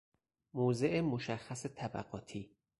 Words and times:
موضع 0.53 1.01
مشخص 1.01 1.67
طبقاتی 1.67 2.51